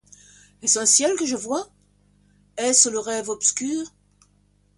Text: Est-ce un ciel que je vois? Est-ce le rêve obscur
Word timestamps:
Est-ce 0.63 0.79
un 0.79 0.87
ciel 0.87 1.15
que 1.15 1.27
je 1.27 1.35
vois? 1.35 1.69
Est-ce 2.57 2.89
le 2.89 2.97
rêve 2.97 3.29
obscur 3.29 3.85